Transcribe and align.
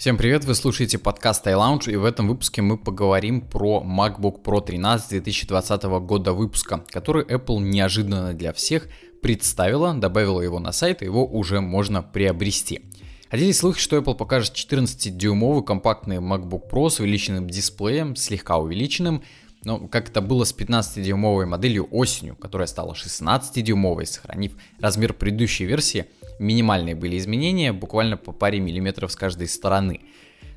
Всем 0.00 0.16
привет, 0.16 0.46
вы 0.46 0.54
слушаете 0.54 0.96
подкаст 0.96 1.46
iLounge 1.46 1.92
и 1.92 1.96
в 1.96 2.06
этом 2.06 2.26
выпуске 2.26 2.62
мы 2.62 2.78
поговорим 2.78 3.42
про 3.42 3.84
MacBook 3.86 4.42
Pro 4.42 4.64
13 4.64 5.10
2020 5.10 5.82
года 5.82 6.32
выпуска, 6.32 6.82
который 6.88 7.22
Apple 7.26 7.60
неожиданно 7.60 8.32
для 8.32 8.54
всех 8.54 8.88
представила, 9.20 9.92
добавила 9.92 10.40
его 10.40 10.58
на 10.58 10.72
сайт 10.72 11.02
и 11.02 11.04
его 11.04 11.26
уже 11.26 11.60
можно 11.60 12.02
приобрести. 12.02 12.80
Ходили 13.30 13.52
слухи, 13.52 13.78
что 13.78 13.98
Apple 13.98 14.16
покажет 14.16 14.54
14-дюймовый 14.54 15.62
компактный 15.62 16.16
MacBook 16.16 16.70
Pro 16.70 16.88
с 16.88 16.98
увеличенным 16.98 17.50
дисплеем, 17.50 18.16
слегка 18.16 18.56
увеличенным, 18.56 19.22
но 19.64 19.86
как 19.86 20.08
это 20.08 20.22
было 20.22 20.44
с 20.44 20.56
15-дюймовой 20.56 21.44
моделью 21.44 21.86
осенью, 21.90 22.36
которая 22.36 22.68
стала 22.68 22.94
16-дюймовой, 22.94 24.06
сохранив 24.06 24.52
размер 24.80 25.12
предыдущей 25.12 25.66
версии– 25.66 26.06
минимальные 26.40 26.94
были 26.94 27.16
изменения, 27.18 27.72
буквально 27.72 28.16
по 28.16 28.32
паре 28.32 28.58
миллиметров 28.58 29.12
с 29.12 29.16
каждой 29.16 29.48
стороны. 29.48 30.00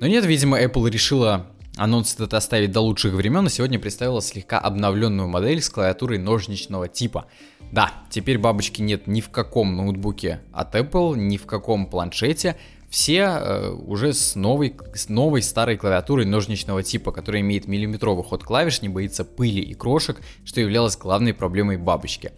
Но 0.00 0.06
нет, 0.06 0.24
видимо, 0.26 0.62
Apple 0.62 0.90
решила 0.90 1.46
анонс 1.76 2.14
этот 2.14 2.34
оставить 2.34 2.72
до 2.72 2.80
лучших 2.80 3.14
времен, 3.14 3.46
и 3.46 3.50
сегодня 3.50 3.78
представила 3.78 4.20
слегка 4.20 4.58
обновленную 4.58 5.28
модель 5.28 5.62
с 5.62 5.70
клавиатурой 5.70 6.18
ножничного 6.18 6.88
типа. 6.88 7.26
Да, 7.72 7.92
теперь 8.10 8.38
бабочки 8.38 8.82
нет 8.82 9.06
ни 9.06 9.20
в 9.20 9.30
каком 9.30 9.76
ноутбуке 9.76 10.40
от 10.52 10.74
Apple, 10.74 11.16
ни 11.16 11.36
в 11.36 11.46
каком 11.46 11.86
планшете, 11.86 12.56
все 12.88 13.20
э, 13.20 13.70
уже 13.70 14.14
с 14.14 14.34
новой, 14.34 14.74
с 14.94 15.08
новой 15.08 15.42
старой 15.42 15.76
клавиатурой 15.76 16.24
ножничного 16.24 16.82
типа, 16.82 17.12
которая 17.12 17.42
имеет 17.42 17.68
миллиметровый 17.68 18.24
ход 18.24 18.44
клавиш, 18.44 18.80
не 18.80 18.88
боится 18.88 19.24
пыли 19.24 19.60
и 19.60 19.74
крошек, 19.74 20.20
что 20.44 20.60
являлось 20.60 20.96
главной 20.96 21.34
проблемой 21.34 21.76
бабочки. 21.76 22.32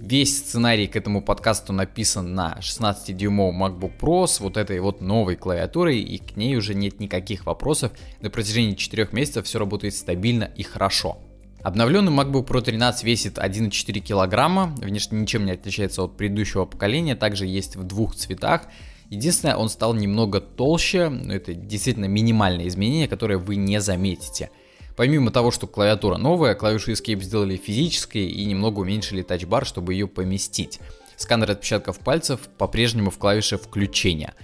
Весь 0.00 0.38
сценарий 0.38 0.86
к 0.86 0.94
этому 0.94 1.20
подкасту 1.20 1.72
написан 1.72 2.32
на 2.32 2.56
16-дюймовом 2.60 3.58
MacBook 3.58 3.98
Pro 4.00 4.28
с 4.28 4.38
вот 4.38 4.56
этой 4.56 4.78
вот 4.78 5.00
новой 5.00 5.34
клавиатурой, 5.34 5.98
и 5.98 6.18
к 6.18 6.36
ней 6.36 6.56
уже 6.56 6.74
нет 6.74 7.00
никаких 7.00 7.46
вопросов. 7.46 7.90
На 8.20 8.30
протяжении 8.30 8.74
4 8.74 9.08
месяцев 9.10 9.46
все 9.46 9.58
работает 9.58 9.96
стабильно 9.96 10.44
и 10.44 10.62
хорошо. 10.62 11.18
Обновленный 11.64 12.12
MacBook 12.12 12.46
Pro 12.46 12.60
13 12.60 13.02
весит 13.02 13.38
1,4 13.38 13.98
килограмма, 13.98 14.72
внешне 14.78 15.18
ничем 15.18 15.44
не 15.44 15.52
отличается 15.52 16.04
от 16.04 16.16
предыдущего 16.16 16.64
поколения, 16.64 17.16
также 17.16 17.46
есть 17.46 17.74
в 17.74 17.82
двух 17.82 18.14
цветах. 18.14 18.68
Единственное, 19.10 19.56
он 19.56 19.68
стал 19.68 19.94
немного 19.94 20.40
толще, 20.40 21.08
но 21.08 21.34
это 21.34 21.54
действительно 21.54 22.04
минимальное 22.04 22.68
изменение, 22.68 23.08
которое 23.08 23.38
вы 23.38 23.56
не 23.56 23.80
заметите. 23.80 24.50
Помимо 24.98 25.30
того, 25.30 25.52
что 25.52 25.68
клавиатура 25.68 26.16
новая, 26.16 26.56
клавишу 26.56 26.90
Escape 26.90 27.22
сделали 27.22 27.56
физической 27.56 28.26
и 28.26 28.44
немного 28.44 28.80
уменьшили 28.80 29.22
тачбар, 29.22 29.64
чтобы 29.64 29.92
ее 29.92 30.08
поместить. 30.08 30.80
Сканер 31.16 31.52
отпечатков 31.52 32.00
пальцев 32.00 32.40
по-прежнему 32.58 33.12
в 33.12 33.16
клавише 33.16 33.58
включения. 33.58 34.34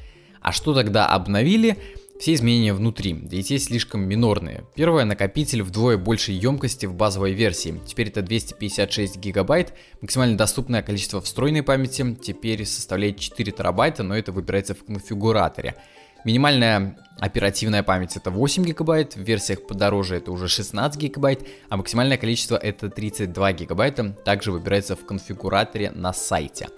А 0.40 0.52
что 0.52 0.72
тогда 0.72 1.08
обновили? 1.08 1.76
Все 2.20 2.34
изменения 2.34 2.72
внутри, 2.72 3.10
и 3.32 3.42
те 3.42 3.58
слишком 3.58 4.02
минорные. 4.02 4.62
Первое, 4.76 5.04
накопитель 5.04 5.64
вдвое 5.64 5.98
большей 5.98 6.36
емкости 6.36 6.86
в 6.86 6.94
базовой 6.94 7.32
версии. 7.32 7.80
Теперь 7.84 8.06
это 8.06 8.22
256 8.22 9.16
гигабайт. 9.16 9.74
Максимально 10.00 10.36
доступное 10.36 10.82
количество 10.82 11.20
встроенной 11.20 11.64
памяти 11.64 12.16
теперь 12.22 12.64
составляет 12.64 13.18
4 13.18 13.50
терабайта, 13.50 14.04
но 14.04 14.16
это 14.16 14.30
выбирается 14.30 14.76
в 14.76 14.84
конфигураторе. 14.84 15.74
Минимальная 16.24 16.96
оперативная 17.20 17.82
память 17.82 18.16
это 18.16 18.30
8 18.30 18.64
гигабайт, 18.64 19.14
в 19.14 19.20
версиях 19.20 19.66
подороже 19.66 20.16
это 20.16 20.32
уже 20.32 20.48
16 20.48 20.98
гигабайт, 21.00 21.46
а 21.68 21.76
максимальное 21.76 22.16
количество 22.16 22.56
это 22.56 22.88
32 22.88 23.52
гигабайта, 23.52 24.10
также 24.24 24.50
выбирается 24.50 24.96
в 24.96 25.04
конфигураторе 25.04 25.90
на 25.90 26.14
сайте. 26.14 26.68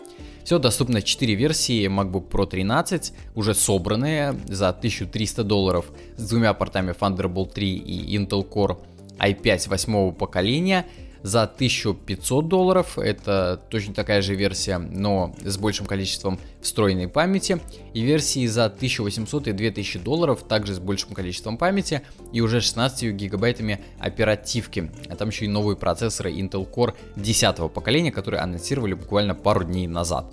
Все 0.43 0.59
доступно 0.59 1.01
4 1.01 1.35
версии 1.35 1.87
MacBook 1.87 2.29
Pro 2.29 2.47
13, 2.47 3.13
уже 3.37 3.55
собранные 3.55 4.33
за 4.49 4.71
1300 4.71 5.45
долларов 5.45 5.93
с 6.17 6.29
двумя 6.29 6.53
портами 6.53 6.93
Thunderbolt 6.93 7.53
3 7.53 7.77
и 7.77 8.19
Intel 8.19 8.49
Core 8.49 8.79
i5 9.21 9.69
восьмого 9.69 10.13
поколения– 10.13 10.87
за 11.27 11.43
1500 11.43 12.47
долларов. 12.47 12.99
Это 12.99 13.61
точно 13.69 13.95
такая 13.95 14.23
же 14.23 14.37
версия, 14.37 14.79
но 14.79 15.35
с 15.45 15.59
большим 15.59 15.87
количеством 15.87 16.39
встроенной 16.63 17.09
памяти. 17.09 17.61
И 17.95 18.03
версии 18.03 18.47
за 18.47 18.67
1800 18.67 19.49
и 19.49 19.53
2000 19.53 19.99
долларов, 19.99 20.45
также 20.49 20.75
с 20.75 20.79
большим 20.79 21.15
количеством 21.15 21.59
памяти 21.59 22.03
и 22.33 22.41
уже 22.41 22.61
16 22.61 23.13
гигабайтами 23.13 23.81
оперативки. 23.99 24.91
А 25.09 25.17
там 25.17 25.31
еще 25.31 25.47
и 25.47 25.49
новые 25.49 25.77
процессоры 25.77 26.31
Intel 26.33 26.71
Core 26.71 26.95
10 27.17 27.73
поколения, 27.73 28.13
которые 28.13 28.41
анонсировали 28.41 28.95
буквально 28.95 29.35
пару 29.35 29.65
дней 29.65 29.89
назад. 29.89 30.33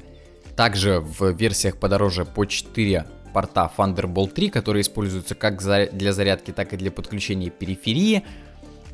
Также 0.55 0.99
в 0.99 1.31
версиях 1.31 1.77
подороже 1.77 2.23
по 2.23 2.45
4 2.45 3.05
порта 3.33 3.71
Thunderbolt 3.75 4.33
3, 4.33 4.49
которые 4.49 4.81
используются 4.81 5.33
как 5.33 5.57
для 5.57 6.13
зарядки, 6.13 6.51
так 6.51 6.73
и 6.73 6.77
для 6.77 6.91
подключения 6.91 7.49
периферии. 7.49 8.23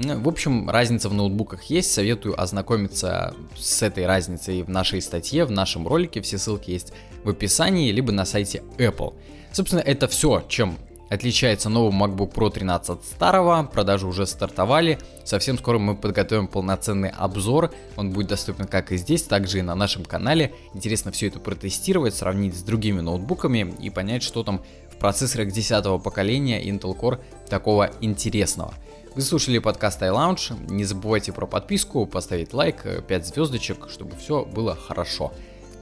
Ну, 0.02 0.18
в 0.18 0.30
общем, 0.30 0.70
разница 0.70 1.10
в 1.10 1.14
ноутбуках 1.14 1.64
есть, 1.64 1.92
советую 1.92 2.42
ознакомиться 2.42 3.36
с 3.58 3.82
этой 3.82 4.06
разницей 4.06 4.64
в 4.64 4.70
нашей 4.70 5.02
статье, 5.02 5.44
в 5.44 5.52
нашем 5.52 5.86
ролике, 5.86 6.22
все 6.22 6.38
ссылки 6.38 6.72
есть 6.72 6.94
в 7.26 7.30
описании, 7.30 7.92
либо 7.92 8.14
на 8.14 8.24
сайте 8.24 8.64
Apple. 8.78 9.14
Собственно, 9.52 9.82
это 9.82 10.08
все, 10.08 10.46
чем 10.48 10.78
отличается 11.10 11.68
новый 11.68 11.92
MacBook 11.92 12.32
Pro 12.32 12.50
13 12.50 12.90
от 12.92 13.04
старого, 13.04 13.64
продажи 13.64 14.08
уже 14.08 14.26
стартовали, 14.26 15.00
совсем 15.26 15.58
скоро 15.58 15.80
мы 15.80 15.98
подготовим 15.98 16.48
полноценный 16.48 17.10
обзор, 17.10 17.74
он 17.98 18.12
будет 18.12 18.28
доступен 18.28 18.68
как 18.68 18.94
и 18.94 18.98
здесь, 18.98 19.24
так 19.24 19.50
же 19.50 19.60
и 19.60 19.64
на 19.64 19.76
нашем 19.76 20.06
канале, 20.06 20.54
интересно 20.74 21.12
все 21.12 21.28
это 21.28 21.42
протестировать, 21.42 22.16
сравнить 22.16 22.56
с 22.56 22.62
другими 22.62 23.02
ноутбуками 23.02 23.76
и 23.82 23.90
понять, 23.90 24.24
что 24.24 24.44
там 24.44 24.62
в 24.94 24.96
процессорах 24.96 25.52
10 25.52 26.02
поколения 26.02 26.64
Intel 26.64 26.98
Core 26.98 27.20
такого 27.50 27.92
интересного. 28.00 28.74
Вы 29.20 29.26
слушали 29.26 29.60
подкаст 29.60 30.02
iLounge. 30.02 30.72
Не 30.72 30.86
забывайте 30.86 31.34
про 31.34 31.46
подписку, 31.46 32.06
поставить 32.06 32.54
лайк, 32.54 32.86
5 33.06 33.28
звездочек, 33.28 33.90
чтобы 33.90 34.16
все 34.16 34.46
было 34.46 34.78
хорошо. 34.78 35.34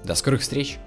До 0.04 0.16
скорых 0.16 0.42
встреч! 0.42 0.80